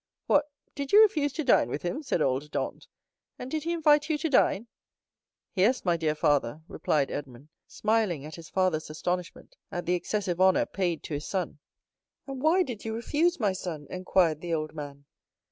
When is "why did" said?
12.41-12.83